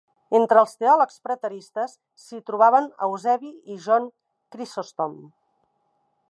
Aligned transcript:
Entre 0.37 0.61
els 0.61 0.71
teòlegs 0.83 1.19
preteristes 1.27 1.93
s'hi 2.23 2.39
trobaven 2.47 2.87
Eusebi 3.09 3.53
i 3.75 3.79
John 3.85 4.09
Chrysostom. 4.57 5.17